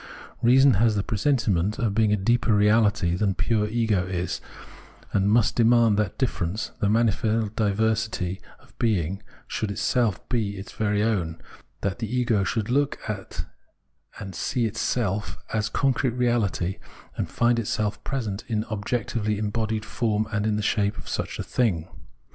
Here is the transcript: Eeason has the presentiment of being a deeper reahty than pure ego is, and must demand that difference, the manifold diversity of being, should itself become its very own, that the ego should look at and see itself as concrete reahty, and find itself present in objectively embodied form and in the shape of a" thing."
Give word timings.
Eeason 0.43 0.77
has 0.77 0.95
the 0.95 1.03
presentiment 1.03 1.77
of 1.77 1.93
being 1.93 2.11
a 2.11 2.17
deeper 2.17 2.49
reahty 2.53 3.15
than 3.15 3.35
pure 3.35 3.67
ego 3.67 4.07
is, 4.07 4.41
and 5.13 5.29
must 5.29 5.53
demand 5.55 5.95
that 5.95 6.17
difference, 6.17 6.71
the 6.79 6.89
manifold 6.89 7.55
diversity 7.55 8.41
of 8.57 8.75
being, 8.79 9.21
should 9.47 9.69
itself 9.69 10.27
become 10.27 10.59
its 10.59 10.71
very 10.71 11.03
own, 11.03 11.39
that 11.81 11.99
the 11.99 12.11
ego 12.11 12.43
should 12.43 12.67
look 12.71 12.97
at 13.07 13.45
and 14.17 14.33
see 14.33 14.65
itself 14.65 15.37
as 15.53 15.69
concrete 15.69 16.17
reahty, 16.17 16.79
and 17.15 17.29
find 17.29 17.59
itself 17.59 18.03
present 18.03 18.43
in 18.47 18.65
objectively 18.71 19.37
embodied 19.37 19.85
form 19.85 20.27
and 20.33 20.47
in 20.47 20.55
the 20.55 20.63
shape 20.63 20.97
of 20.97 21.05
a" 21.05 21.25
thing." 21.43 21.87